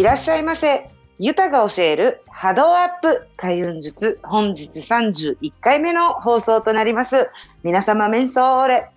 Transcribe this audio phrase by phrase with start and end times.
[0.00, 0.88] いらっしゃいませ。
[1.18, 7.28] ユタが教える波動アップ開運術本日31回目の放送となります。
[7.62, 8.90] 皆様メンソーレ。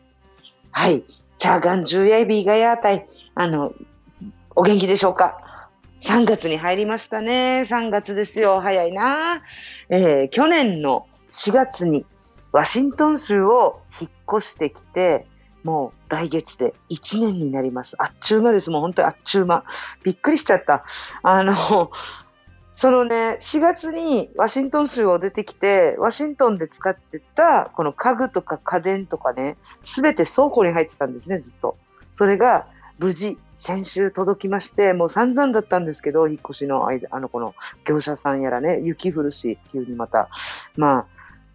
[0.72, 1.04] はい。
[1.36, 3.06] チャーガンジュエビーガヤータイ。
[3.36, 3.74] あの、
[4.56, 5.68] お元気でしょうか
[6.04, 7.66] ?3 月に入りましたね。
[7.68, 8.62] 3月ですよ。
[8.62, 9.42] 早いな。
[9.90, 12.06] えー、去年の4月に
[12.54, 15.28] ワシントン州を引っ越してきて、
[15.64, 17.96] もう来月で1年になります。
[18.00, 18.70] あっちゅう間です。
[18.70, 19.64] もう本当にあっちゅう間。
[20.04, 20.86] びっくりしちゃった。
[21.22, 21.92] あの、
[22.76, 31.78] そのね、4月にワシントン州を出てきて、ワシントンで使ってたこの家具とか家電とかね、すべて倉庫に入ってたんですね、ずっと。
[32.14, 32.68] それが
[33.00, 37.54] 無事先週届きまして、もう散々だったんですけど、引っ越しの間、あの、この
[37.86, 40.30] 業者さんやらね、雪降るし、急にまた。
[40.76, 41.06] まあ、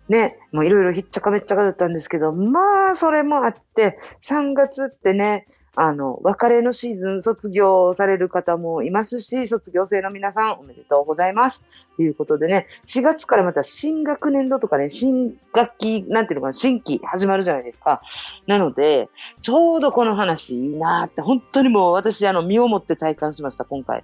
[0.08, 5.46] ね、もういろいろひっちゃかめっちゃかだったんですけど、まあ、それもあって、3月ってね、
[5.80, 11.62] あの、別れのシーズン卒業される方もいますし、卒業生の皆さんおめでとうございます。
[11.96, 18.02] ということでね、4月からまた新学年度とかね、新学期、なんていうのかな、新規始まるじゃないですか。
[18.48, 19.08] なので、
[19.40, 24.02] ちょうどこの話いいなって、本当にもう私、あの、身をもって体感しました、今回。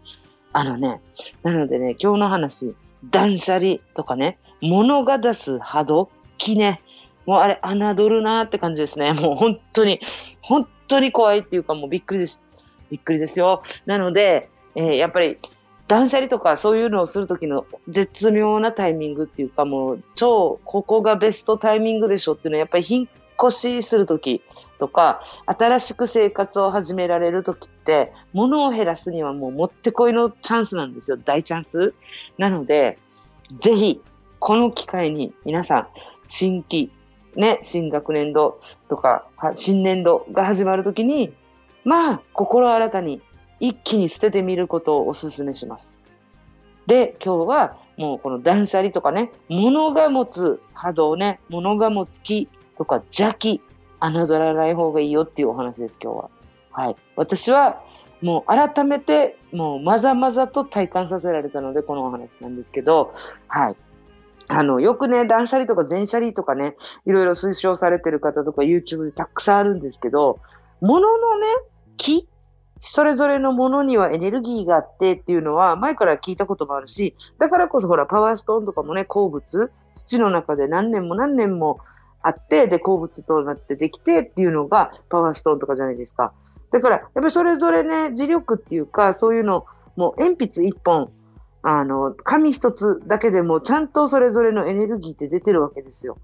[0.52, 1.00] あのね、
[1.42, 2.76] なのでね、今日の話、
[3.10, 6.80] 断捨離とかね、物が出す波動、気ね、
[7.26, 9.12] もうあれ、侮るなって感じですね。
[9.14, 10.00] もう本当に、
[10.40, 12.42] 本当に怖いっていうかもうびっくりです。
[12.90, 13.62] びっくりですよ。
[13.86, 15.38] なので、えー、やっぱり
[15.86, 23.08] 断捨離とかそういうのをするときの絶妙なタイミングっていうかもう超ここがベストタイミングでしょっていうのはやっぱり引っ
[23.42, 24.42] 越しするとき
[24.84, 31.16] とか新しく生活を始められるときって物を減らすにはもうもってこいのチャンスなんですよ。
[31.16, 31.94] 大チャンス。
[32.36, 32.98] なので、
[33.54, 34.02] ぜひ
[34.40, 35.88] この機会に皆さん
[36.28, 36.92] 新規
[37.34, 38.60] ね、新学年度
[38.90, 41.32] とか、新年度が始まるときに、
[41.82, 43.22] まあ、心新たに
[43.60, 45.94] 一気に捨ててみることをお勧めします。
[46.86, 53.62] で、今日はもうこの断捨離とかね、物が持つ波動ね、物が持つ気とか邪気、
[54.10, 56.30] 侮らない方がいいよっていうお話です、今日は。
[56.70, 56.96] はい。
[57.16, 57.82] 私は
[58.20, 63.12] もう改めて、もうまざまざと体感させられたので、このお話なんですけど、
[63.48, 63.76] はい。
[64.48, 66.76] あの、よくね、断捨離とか全捨離とかね、
[67.06, 70.40] いろいろ推奨されてる方とか YouTube でたくさんあるんですけど、
[70.80, 71.46] 物のね、
[71.96, 72.28] 木
[72.80, 81.80] それぞれのものにはエネルギーがあってっていうのは前から聞いたこともあるし、だからこそほら、パワーストーンとかもね、鉱物、土の中で何年も何年も
[82.24, 86.32] あって、で、鉱物となってできてっていうのがパワーストーンとかじゃないですか。
[86.72, 91.12] だから、やっぱりそれぞれね、磁力っていうか、そういうの、もう鉛筆一本、
[91.62, 96.16] あの、紙一つだけでもちゃんとそれぞれのエネルギーって出てるわけですよ。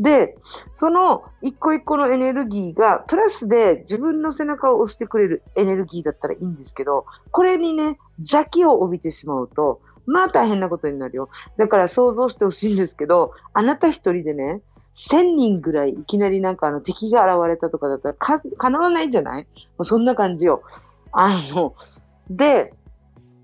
[0.00, 0.36] で、
[0.74, 11.28] その一個一個のエネルギーがプラスで自分の背中を押してくれるエネルギーだったらいいんですけど、これにね、邪気を帯びてしまうと、まあ大変なことになるよ。
[11.56, 14.62] だから想像してほしいんですけど、あなた一人でね、
[14.94, 19.42] 1000人ぐらいいきなりなんかあの敵が現れたとかだったらか、叶わないんじゃない？
[19.42, 19.48] も
[19.80, 20.62] うそんな感じよ。
[21.12, 21.74] あの、
[22.30, 22.72] で、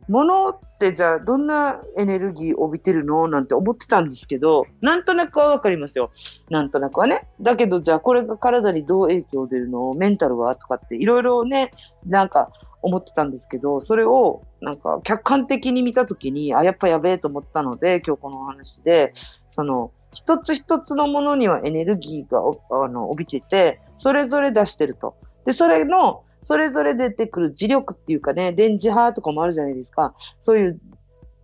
[0.09, 3.29] 物ってじゃあどんなエネルギーを帯びてるの？
[3.29, 6.11] なんて思ってたんですけど、なんとなくはわかりますよ。
[6.51, 7.29] なんとなくはね。
[7.41, 9.93] だけどじゃあこれが体にどう影響出るの？
[9.95, 10.57] メンタルは？
[10.57, 11.73] とかっていろいろね、
[12.07, 12.51] なんか
[12.83, 19.13] 思ってたんですけど、それをなんか客観的に見たときに、あ、やっぱやべえと思ったので、今日この話で、
[19.51, 22.41] その、一つ一つのものにはエネルギーが
[22.85, 25.17] あの帯びてて、それぞれ出してると。
[25.47, 30.15] で、それのそれぞれ出てくる磁力っていうかね、電磁波とかもあるじゃないですか。
[30.43, 30.81] そういう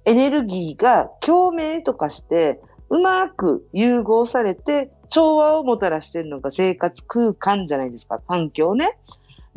[0.04, 8.20] エネルギーが共鳴とかして、うまく融合されて調和をもたらしてるのが生活空間じゃないですか。
[8.20, 8.96] 環境ね。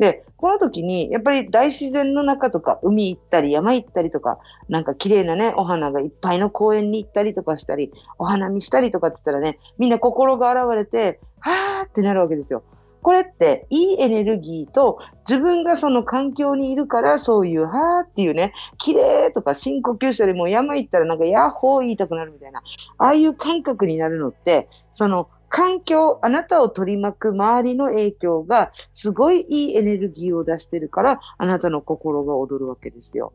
[0.00, 4.38] で、この時に、やっぱり大自然の中とか、海行ったり、山行ったりとか、
[4.70, 12.62] なんか綺麗なね、お花がいっぱいの公園に行ったりとかしたり、お花見したりとかって言ったらね、みんな心が現れて、はーってなるわけですよ。
[13.02, 22.62] これっていいエネルギーと自分がその環境にいるからそういうはーっていうね、綺麗とか深呼吸したりもう山行ったらなんかヤッホー言いたくなるみたいな、
[22.98, 33.32] ああいう感覚になるのって、その環境、あなたを取り巻く周りの影響がすごいいいエネルギーを出してるからあなたの心が躍るわけですよ。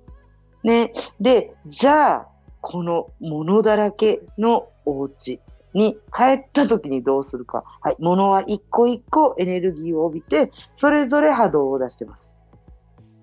[0.63, 0.93] ね。
[1.19, 2.27] で、じゃあ、
[2.61, 5.39] この物だらけのお家。
[5.75, 7.65] に帰った時にどうするか。
[7.81, 7.97] はい。
[7.99, 12.37] 物は一個一個エネルギーを帯びて、それぞれ波動を出してます。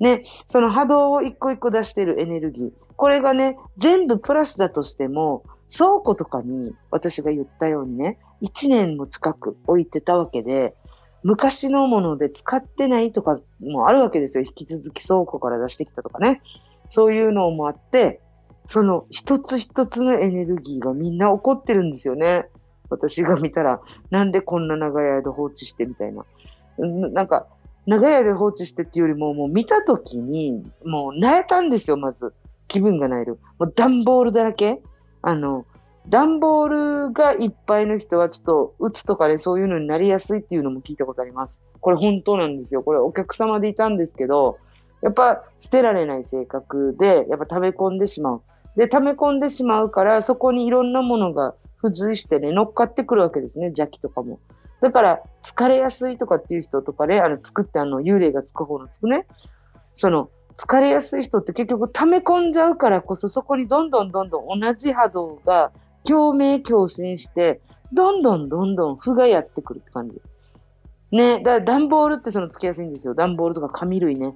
[0.01, 0.23] ね。
[0.47, 2.73] その波動を一個一個出してるエネルギー。
[2.97, 5.45] これがね、全部プラスだとしても、
[5.75, 10.75] 倉庫とかに私が言ったようにね、1年も近く置いてたわけで、
[11.23, 14.45] 昔のもので使ってないとかもあるわけですよ。
[14.45, 16.43] 引き続き倉庫から出してきたとかね。
[16.91, 18.21] そういうのもあって、
[18.67, 22.49] その一つ一つのエネルギーがみんな起こってるんですよね。
[22.91, 23.81] 私が見たら、
[24.11, 26.25] なんでこんな長い間放置してみたいな。
[26.79, 27.47] なんか、
[27.87, 32.35] 長い間放置してっていうよりも、もう見たときに、もう泣えたんですよ、まず。
[32.69, 33.39] 気分がなえる。
[33.59, 34.83] もう段ボールだらけ
[35.23, 35.65] あの、
[36.09, 41.63] 段ボールがいっぱいの人はちょっと、うつとかでそういうのになりやすいっていうのも聞いたことあります。
[41.81, 42.83] これ本当なんですよ。
[42.83, 44.59] これお客様でいたんですけど、
[45.03, 48.43] やっぱ捨てられない性格で、やっぱ溜め込んでしまう。
[48.77, 54.41] で、溜め込んでしまうから、そこにいろんなものが付随してね、乗っかってくるわけですね、邪気とかも。
[54.81, 59.27] だから、疲れやすいとかっていう人とかで、あの、作ってあの、幽霊がつく方のつくね、
[59.95, 65.73] その、疲れやすい人って結局溜め込んじゃうからこそ、そこにどんどんどんどん同じ波動が
[66.05, 67.61] 共鳴共振して、
[67.93, 70.21] どんどんどんどん負がやってくるって感じ。
[71.11, 73.15] ね、だから段ボールってそのつけやすいんですよ。
[73.15, 74.35] 段ボールとか紙類ね。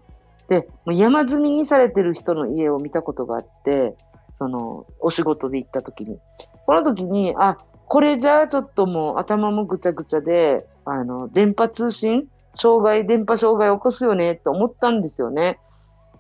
[0.49, 3.97] で、もう山積みにされてる人の家を見たことがあって、
[4.35, 6.21] その、お仕事で行った時に。
[6.67, 7.57] この時に、あ、
[7.89, 12.29] これじゃあちょっともう頭もぐちゃぐちゃで、あの、電波通信？
[12.55, 14.33] 障害、電波障害を起こすよね？
[14.33, 15.59] って思ったんですよね。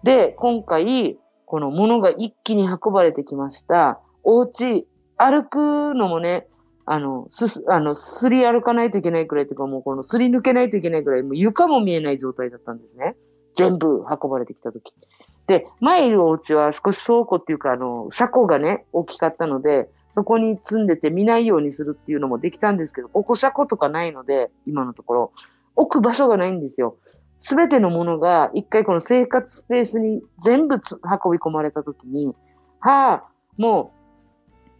[0.02, 4.00] で、今回、この物が一気に運ばれてきました。
[4.22, 4.86] お家、
[5.18, 6.46] 歩くのもね、
[6.84, 13.16] あの、す、あの、すり歩かないといけないくらいというか、もうこのすり抜けないといけないくらい、もう床も見えない状態だったんですね。
[13.54, 14.94] 全部運ばれてきたとき。
[15.46, 25.32] で、前いるお家は少し倉庫っていうか、あの、車庫がね、大きかったので、そこに積んでて見ないようにするっていうのもできたんですけど、ここ車庫とかないので、今のところ、
[25.74, 26.96] 置く場所がないんですよ。
[27.38, 30.80] すべてのものが一回この生活スペースに全部運
[31.32, 32.34] び込まれたときに、
[32.80, 33.24] はあ、
[33.58, 33.95] もう、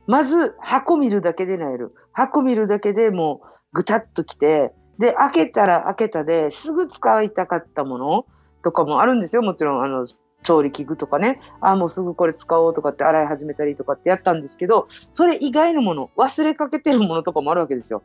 [0.07, 1.95] まず箱見るだけでなえる。
[2.13, 8.27] 箱見るだけでもうぐたっときて、で、開けたら開けたですぐ使いたかったもの
[8.63, 9.43] とかもあるんですよ。
[9.43, 10.07] もちろん、あの、
[10.43, 18.03] 調理器具とかね、あ、もうすぐこれ使おうとかって洗い始めたりとかってやったんですけど、それ以外のもの、忘れかけてるものとかもあるわけですよ。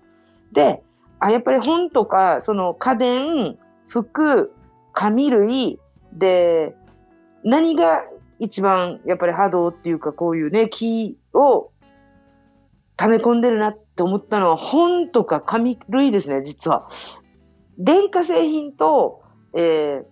[0.52, 0.84] で、
[1.20, 3.58] あ、やっぱり本とか、その家電、
[3.88, 4.52] 服、
[4.94, 5.80] 紙類
[6.14, 6.76] で、
[7.44, 8.04] 何が
[8.40, 11.72] 一番やっぱり波動っていうかこういうね、木を
[12.98, 16.90] 溜め込んでるなって思ったのは本とか紙類ですね、実は。
[17.78, 19.24] 電化製品と、
[19.54, 20.06] えー、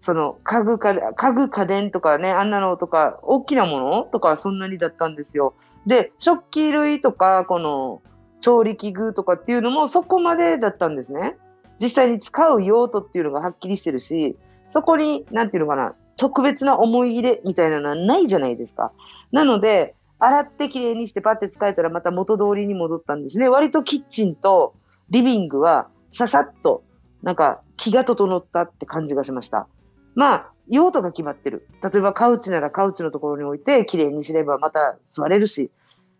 [0.00, 5.54] その家具家家具家電とかね、あんなのとか、大きなものとかそんなにだったんですよ。
[5.86, 8.02] で、食器類とか、この
[8.40, 11.36] 調理器具とかっていうのもそこまでだったんですね。
[11.80, 14.36] 実際に使う用途っていうのがはっきりしてるし、
[14.68, 18.92] そこに、なんていうのかな、特別な思い入れみたいなのはないじゃないですか。
[19.32, 19.94] なので、
[20.24, 23.48] 洗ってきれいにしてパッて使えたらまた元通りに戻ったんですね。
[23.48, 24.74] 割とキッチンと
[25.10, 26.84] リビングはささっと
[27.22, 29.66] なんか気が整ったって感じがしました。
[30.14, 31.66] まあ、用途が決まってる。
[31.82, 35.70] 例えばカウチならカウチのところに置いてきれいにすればまた座れるし。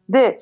[0.08, 0.40] で、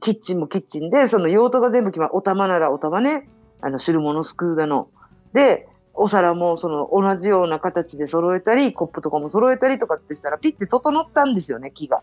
[0.00, 2.16] キッチンもキッチンで、その用途が全部決まる。
[2.16, 3.28] お玉ならお玉ね。
[3.60, 4.88] あの汁物すくうだの。
[5.32, 12.02] で、お皿もその同じような形で揃えたり、コップとかも揃えたりとかってしたら、ピッて整ったんですよね、気が。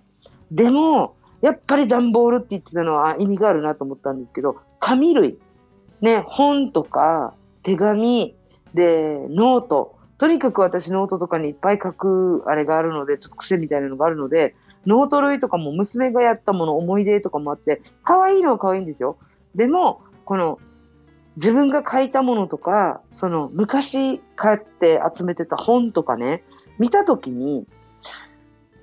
[0.52, 5.38] でも、やっぱり段ボールって言ってたのは意味があるなと思ったんですけど、紙類、
[6.02, 7.34] ね、本とか
[7.64, 8.36] 手紙、
[8.74, 9.96] で、ノート。
[10.18, 14.56] とにかく私ノートとかにいっぱい書くあれがあるので、ちょっと癖みたいなのがあるので、
[14.86, 19.18] ノート類とかも娘がやったもの、思い出とかもあって、可愛いのは可愛いんですよ。
[19.56, 20.60] でも、この
[21.38, 26.44] 自分が書いたものとか、その昔買って集めてた本とかね、
[26.78, 27.66] 見たときに、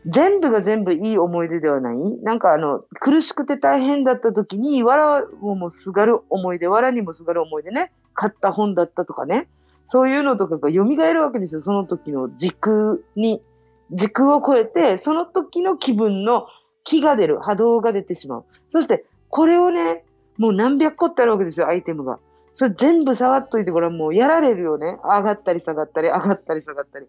[0.06, 1.98] 全部が全部いい思い出ではない？
[2.22, 9.48] なんかあの、苦しくて大変だった時に、わらをもすがる思い出、わらにもすがる思い出ね、買った本だったとかね、
[9.86, 13.42] そういうのとかが蘇るわけですよ、その時の時空に。
[13.90, 16.46] 時空を超えて、その時の気分の
[16.84, 18.44] 気が出る、波動が出てしまう。
[18.70, 20.04] そして、これをね、
[20.36, 22.18] もう何百個ってあるわけですよ、アイテムが。
[22.58, 24.98] それ全部触っといて、これはもうやられるよね。
[25.04, 27.06] 上がったり下がったり、上がったり下がったり。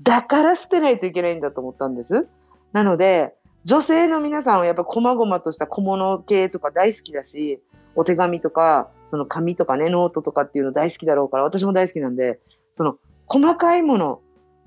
[0.00, 2.28] だから捨てないといけないんだと思ったんです。
[2.72, 7.60] なので、女性の皆さんはやっぱ細々とした小物系とか大好きだし、
[7.96, 12.38] お手紙とか、その紙とかね、ノートとかっていうの大好きだろうから、私も大好きなんで、
[12.76, 12.94] その
[13.26, 14.20] 細かいもの、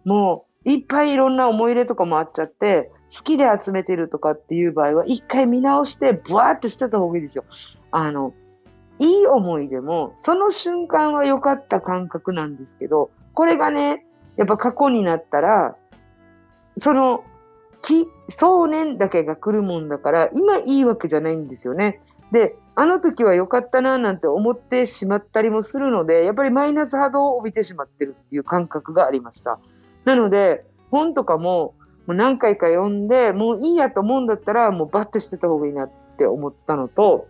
[0.04, 7.46] もういっぱいいろんな思い入れとかもあっちゃって、好きで集めてるとかっていう場合は、一回見直して、ブワーって捨てた方がいいですよ。
[7.92, 8.34] あの、
[9.00, 14.06] いい思い出も、その瞬間は良かった感覚なんですけど、これがね、
[14.38, 15.76] やっぱ過去になったら、
[16.78, 17.24] その、
[17.82, 22.02] き、想念だけが来るもんだから、今いいわけじゃないんですよね。
[22.32, 29.60] で、あの時は良かったななんて思ってしまったりもするので、やっぱりマイナス波動を帯びてしまってるっていう感覚がありました。
[30.04, 31.76] なので、本とかも、
[32.08, 37.28] もう何回か読んで、もういいやと思うんだったら、もうバッて捨てた方がいいなって思ったのと、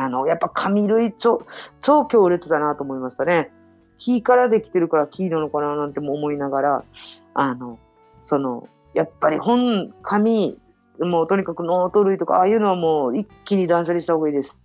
[0.00, 1.44] あの、やっぱ紙類超、
[1.80, 3.52] 超強烈だなと思いましたね。
[3.98, 6.84] 木からできてるから木なのかななんても思いながら、
[7.34, 7.78] あの、
[8.24, 10.58] その、やっぱり本、紙、
[11.00, 14.62] もうとにかくノート類とか、ああいうのはもう一気に断捨離した方がいいです。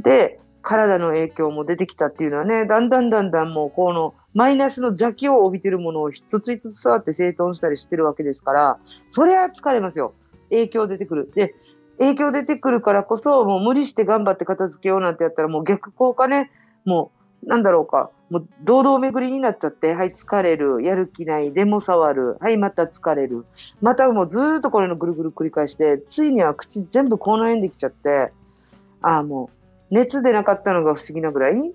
[0.00, 10.14] で、体の影響も出てきたっていうのはね、だんだんだんだんもうこのマイナスの邪気を帯びてるものを一つ一つ触って整頓したりしてるわけですから、それは疲れますよ。
[10.50, 11.30] 影響出てくる。
[11.34, 11.54] で、
[11.98, 16.50] 影響出てくるからこそ、もう無理して頑張って片付けようなんてやったら、もう逆効果ね、
[16.84, 17.10] も
[17.44, 23.44] う、なんだろうか、もう堂々巡りになっちゃって、はい、疲れる、やる気ない、でも触る、はい、また疲れる。
[23.80, 28.32] またもうずーっとこれのぐるぐる繰り返して、ついには口全部口内炎できちゃって、
[29.02, 29.50] ああ、も
[29.90, 31.70] う、熱でなかったのが不思議なぐらい？
[31.70, 31.72] っ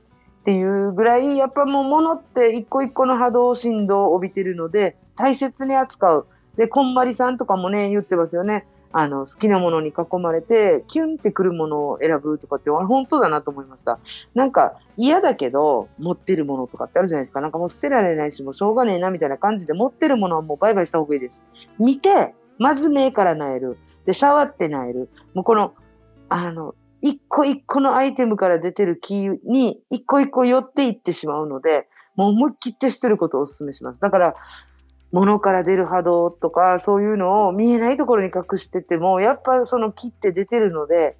[0.48, 6.28] ていうぐらい、やっぱもう物って一個一個の波動、振動を帯びてるので、大切に扱う。
[6.56, 8.66] で、こんまりさんとかもね、言ってますよね。
[8.91, 14.00] あの、好きなものに囲まれて、キュンってくるものを選ぶとかって、本当だなと思いました。
[14.34, 17.41] なんか、嫌だけど、持ってるものとかってあるじゃないですか。
[17.41, 21.44] なんかもう捨てられないし、もうしょうがねえな、みたいな感じで、持ってるものはもうバイバイした方がいいです。
[21.79, 23.77] 見て、まず目からなえる。
[24.06, 25.10] で、触ってなえる。
[25.34, 25.74] もうこの、
[26.29, 34.01] あの、一個一個のアイテムから出てるキーに、一個一個寄っていってしまうので、もう思いっきって捨てることをお勧めします。
[34.01, 34.36] だから、
[35.12, 41.18] 物から出る波動とか、そういうのを見えないところに隠してても、やっぱその木って出てるので、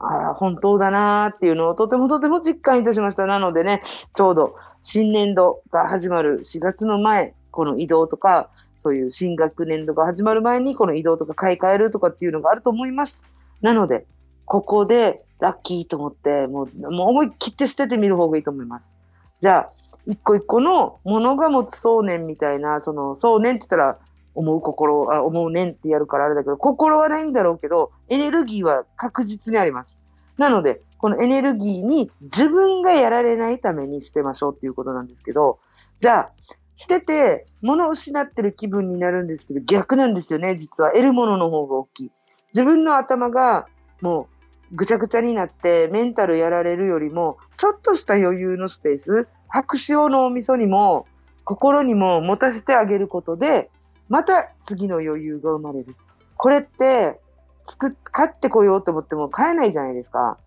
[0.00, 3.26] ああ、本当だなーっていうのをとてもとても実感いたしました。
[3.26, 3.82] なのでね、
[4.14, 13.26] ちょうど新年度が始まる4月の前、この移動とか、そういう新学年度が始まる前にこの移動とか買い替えるとかっていうのがあると思います。
[13.60, 14.06] なので、
[14.44, 18.96] ここでラッキーと思って、もう思い切って捨ててみる方がいいと思います。
[19.40, 19.70] じゃあ、
[20.08, 23.98] 一個一個のものが持つ想念みたいな、その想念って言ったら、
[24.34, 29.98] 思う心、あ思う念ってやるからあれだけど、心はないんだろうけど、エネルギーは確実にあります。
[30.38, 35.58] なので、このエネルギーに自分がやられないために捨てましょうっていうことなんですけど、
[36.00, 36.30] じゃあ、
[36.74, 40.90] 捨てて物を失ってる気分になるんですけど、逆なんですよね、実は。
[40.90, 42.12] 得るものの方が大きい。
[42.54, 43.66] 自分の頭が
[44.00, 44.28] も
[44.72, 51.06] うぐちゃぐちゃになってメンタルやられるよりも、ちょっとした余裕のスペース、白紙のお味噌にも
[51.44, 53.70] 心にも持たせてあげることで、
[54.08, 55.96] また次の余裕が生まれる。
[56.36, 57.18] これって、
[57.62, 60.38] 作っ、買ってこようと思っても買えないじゃないですか。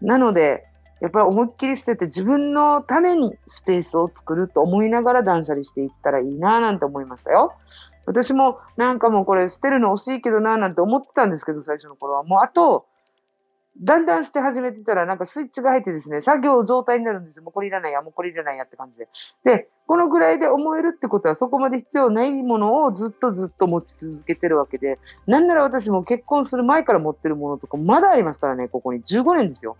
[0.00, 0.66] なので、
[1.00, 7.54] やっぱり思いっきり捨てて自分のためにスペースを作ると思いながら断捨離していったらいいなぁなんて思いましたよ。
[8.06, 12.22] 私もなんかもうこれ捨てるの惜しいけどなぁなんて思ってたんですけど、最初の頃は。
[12.22, 12.86] もうあと
[13.82, 17.44] だんだん捨て始めてたら、なんかスイッチが入ってですね、作業状態になるんですよ。
[17.44, 19.08] もうこれいらないや、もうこれいらないやって感じで。
[19.44, 29.76] で、このぐらいで思えるってことは、そこまで必要ないものをずっとずっと持ち続けてるわけで、なんなら私も結婚する前から持ってるものとか、まだありますからね、ここに15年ですよ。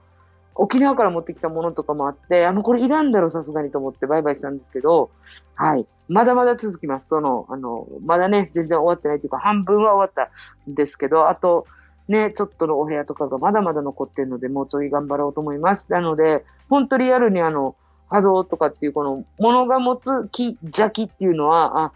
[0.58, 5.10] 沖縄から持ってきたものとかもあって、あ、もうこれいらんだろ、さすがにと思ってバイバイしたんですけど、
[5.54, 5.86] はい。
[6.08, 7.08] まだまだ続きます。
[7.08, 10.28] その、あの、まだね、全然終わってないというか、半分は終わっ
[10.66, 11.66] たんですけど、あと、
[12.08, 15.90] ね、ちょっとのお部屋とかがまだまだ残ってるので、もうちょい頑張ろうと思います。
[15.90, 17.74] なので、本当リアルにあの、
[18.08, 21.92] 波動とかっていうこの、ものが持つ気、邪気っていうのは、あ、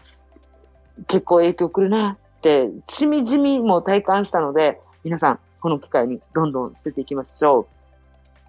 [1.07, 7.67] 結構影響くるなって、しみじみも体感したので、皆さん、この機会にどんどん捨てていきましょ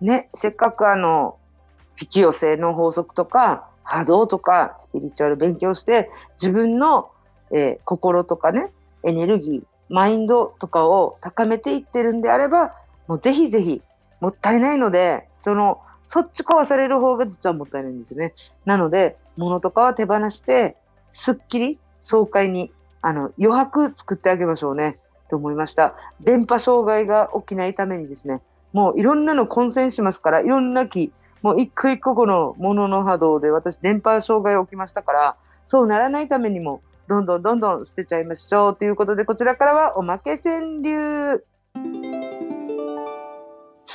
[0.00, 0.04] う。
[0.04, 1.37] ね、せっかくあの、
[2.00, 7.11] 引き寄せの法則とか、波動とか、スピリチュアル勉強して、自分の、
[7.52, 8.73] えー、心とかね、
[9.04, 12.75] エネルギー、マインドとかを高めていってるんであれば、
[13.07, 13.83] もうぜひぜひ、
[14.21, 18.33] もったいないので、その、そっち壊される方が実はもったいないんですね。
[18.65, 20.77] なので、物とかは手放して、
[21.13, 22.73] すっきり爽快に、
[23.03, 24.99] あの、余白作ってあげましょうね。
[25.29, 25.95] と思いました。
[26.21, 28.41] 電波障害が起きないためにですね、
[28.73, 41.45] もういろんなの混戦しますから、いろんな木、もう一個一個この物の波動で私電波障害起きましたから、そうならないためにもどんどんどんどん捨てちゃいましょうということで、こちらからはおまけ川柳。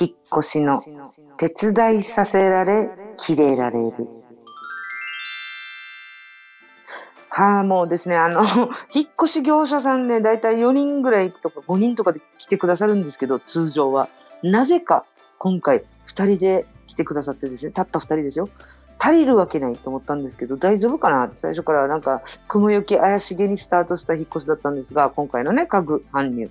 [0.00, 0.80] 引っ越しの
[1.36, 3.94] 手伝いさせられ、切れられる。
[7.28, 8.42] はあ、もうですね、あの、
[8.94, 14.08] 引っ越し業者さんね、だいたい4人ぐらいとか5人とかで来てくださるんですけど、通常は。
[14.44, 15.04] なぜか、
[15.38, 18.48] 今回、2人で来てくださってですね、たった2人ですよ。
[18.98, 26.50] 足りるわけないと思ったんですけど、大丈夫かなって最初からなんか、雲行き怪しげにスタートした引っ越しだったんですが、今回のね、家具搬入。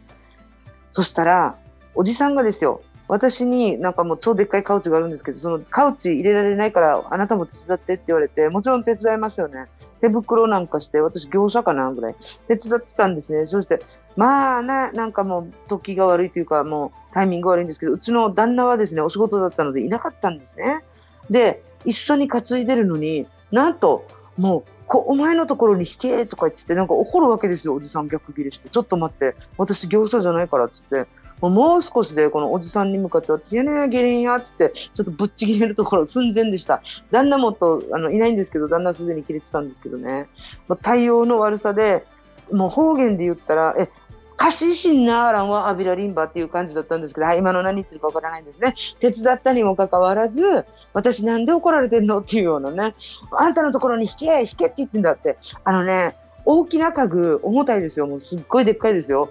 [0.92, 1.58] そしたら、
[1.96, 9.68] おじさんがですよ、私になんかもう超でっかいカウチがあるんですけど、そのカウチ入れられないからあなたも手伝ってって言われて、もちろん手伝いますよね。
[10.01, 12.16] 手袋なんかして、私業者かなぐらい
[12.48, 13.46] 手伝ってたんですね。
[13.46, 13.80] そして、
[14.16, 20.84] まあな、なんかもう時が悪いというか、もうタイミング悪いんですけど、うちの旦那はですね、お仕事だったのでいなかったんですね。
[21.30, 24.06] で、一緒に担いでるのに、なんと、
[24.38, 28.70] もう、こお前のところに引けとか言って、なんか怒るわけですよ、おじさん逆ギレして。
[28.70, 31.08] ちょっと待って、私業者じゃないからっつって。
[31.39, 36.82] もう少しでこのおじさんに向かって私、やねゲレンやっつって、ちょっとぶっちぎれるところ寸前でした。
[37.12, 40.27] 旦那もと、あの、いないんですけど、旦那すでに切れてたんですけどね。
[40.67, 42.06] ま対応の悪さで、
[42.51, 43.89] もう方言で言ったら、え、
[44.38, 48.75] カシシンナーランはアビラリンバっていう感じだったんですけど、はい、今の何言ってるかわからないんですね。
[49.00, 50.63] 手伝ったにもかかわらず、
[50.94, 52.94] 私なんで怒られてんのっていうようなね、
[53.32, 55.38] あんたのところに引け、引けって言ってんだって。
[55.63, 56.15] あのね、
[56.46, 58.06] 大きな家具、重たいですよ。
[58.08, 59.29] もうすっごいでっかいですよ。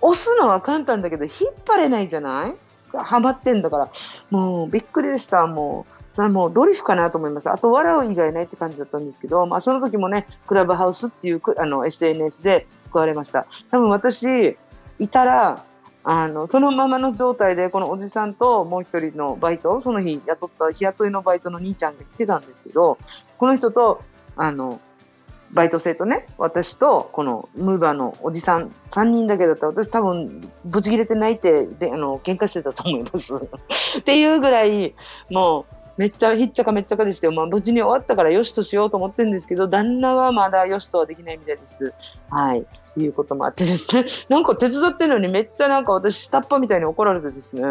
[0.00, 1.32] 押すのは簡単だけど、引っ
[1.64, 2.56] 張れないじゃない？
[2.98, 3.90] はまってんだから、
[4.30, 5.46] もうびっくりでした。
[5.46, 7.52] もう、さもうドリフかなと思いました。
[7.52, 13.46] あと笑う以外ないって感じだったんですけど、まあその時もね、クラブハウスっていうあの SNS で救われました。
[13.70, 14.56] 多分私、
[14.98, 15.64] いたら、
[16.04, 22.98] あの、そのままの状態で、このおじさんともう一人のバイトを、その日雇った日雇いのバイトの兄ちゃんが来てたんですけど、
[23.38, 24.02] この人と、
[24.36, 24.80] あの、
[25.52, 33.34] バイト生とね、私と、このムーバーのおじさん、3人だけだったら、私多分、ぶち切れて泣いて、で、あの、喧嘩してたと思います。
[34.00, 34.94] っていうぐらい、
[35.30, 41.92] もう、めっちゃひっちゃかめっちゃかでして、まあ、無事に終わったからよしとしようと思ってるんですけど、旦那はまだよしとはできないみたいです。
[42.30, 42.66] はい。
[42.94, 44.04] いうこともあってですね。
[44.28, 47.62] なんか手伝ってるのにめっちゃなんか私下っ端みたいに怒られてですね。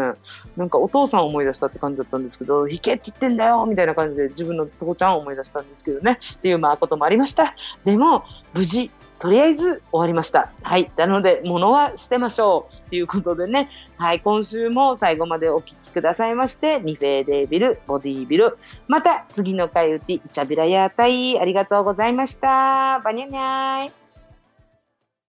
[0.56, 6.18] なんかお父さん思い出したって感じだったんですけど、引けって言ってんだよみたいな感じで自分の父ちゃんを思い出したんですけどね。
[6.20, 7.54] っていうまあこともありました。
[7.84, 8.24] でも、
[8.54, 8.90] 無事
[9.22, 10.50] とりあえず終わりました。
[10.62, 10.90] はい。
[10.96, 12.90] なので、物は捨てましょう。
[12.90, 13.70] ということでね。
[13.96, 14.20] はい。
[14.20, 18.58] 今週も最後までお聴きくださいまして、ニフェーデービル、ボディービル。
[18.88, 22.98] また次の回打ち、イチャビラヤータイ、ありがとうございました。
[23.04, 24.01] バニャニャイ。